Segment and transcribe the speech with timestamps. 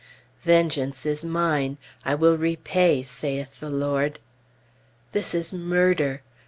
[0.41, 4.17] "Vengeance is mine; I will repay, saith the Lord."
[5.11, 6.23] This is murder!